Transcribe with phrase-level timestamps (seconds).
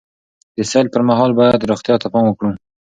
[0.57, 2.51] د سیل پر مهال باید روغتیا ته پام وکړو.